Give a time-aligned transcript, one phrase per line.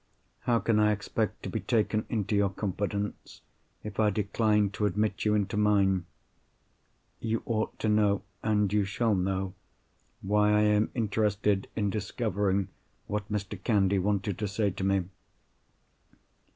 [0.49, 3.41] How can I expect to be taken into your confidence
[3.83, 6.07] if I decline to admit you into mine?
[7.19, 9.53] You ought to know, and you shall know,
[10.23, 12.69] why I am interested in discovering
[13.05, 13.63] what Mr.
[13.63, 15.03] Candy wanted to say to me.